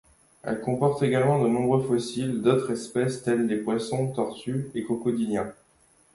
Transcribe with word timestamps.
Elle 0.41 0.61
comporte 0.61 1.03
également 1.03 1.43
de 1.43 1.47
nombreux 1.47 1.83
fossiles 1.83 2.41
d'autres 2.41 2.71
espèces 2.71 3.21
telles 3.21 3.45
des 3.47 3.57
poissons, 3.57 4.11
tortues, 4.11 4.71
et 4.73 4.83
crocodiliens. 4.83 5.53